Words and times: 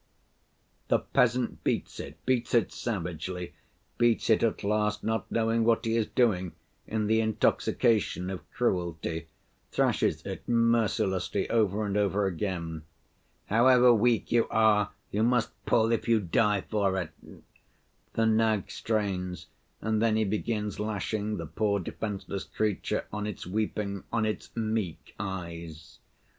The 0.87 0.97
peasant 0.97 1.63
beats 1.63 1.99
it, 1.99 2.17
beats 2.25 2.55
it 2.55 2.71
savagely, 2.71 3.53
beats 3.99 4.31
it 4.31 4.41
at 4.41 4.63
last 4.63 5.03
not 5.03 5.31
knowing 5.31 5.63
what 5.63 5.85
he 5.85 5.95
is 5.95 6.07
doing 6.07 6.53
in 6.87 7.05
the 7.05 7.21
intoxication 7.21 8.31
of 8.31 8.49
cruelty, 8.51 9.27
thrashes 9.71 10.23
it 10.25 10.49
mercilessly 10.49 11.47
over 11.51 11.85
and 11.85 11.95
over 11.97 12.25
again. 12.25 12.81
'However 13.45 13.93
weak 13.93 14.31
you 14.31 14.47
are, 14.49 14.89
you 15.11 15.21
must 15.21 15.51
pull, 15.67 15.91
if 15.91 16.07
you 16.07 16.19
die 16.19 16.61
for 16.61 16.97
it.' 16.97 17.11
The 18.13 18.25
nag 18.25 18.71
strains, 18.71 19.49
and 19.81 20.01
then 20.01 20.15
he 20.15 20.23
begins 20.23 20.79
lashing 20.79 21.37
the 21.37 21.45
poor 21.45 21.79
defenseless 21.79 22.45
creature 22.45 23.05
on 23.13 23.27
its 23.27 23.45
weeping, 23.45 24.03
on 24.11 24.25
its 24.25 24.49
'meek 24.55 25.13
eyes. 25.19 25.99